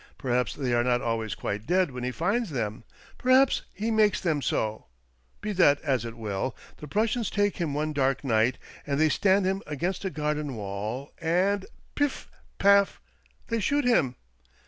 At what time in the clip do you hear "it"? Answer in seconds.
6.05-6.17